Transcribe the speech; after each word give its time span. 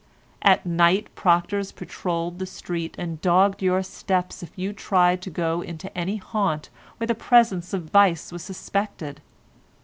At 0.41 0.65
night 0.65 1.09
proctors 1.13 1.71
patrolled 1.71 2.39
the 2.39 2.47
street 2.47 2.95
and 2.97 3.21
dogged 3.21 3.61
your 3.61 3.83
steps 3.83 4.41
if 4.41 4.49
you 4.57 4.73
tried 4.73 5.21
to 5.21 5.29
go 5.29 5.61
into 5.61 5.95
any 5.95 6.15
haunt 6.17 6.69
where 6.97 7.05
the 7.05 7.13
presence 7.13 7.71
of 7.71 7.91
vice 7.91 8.31
was 8.31 8.41
suspected. 8.43 9.21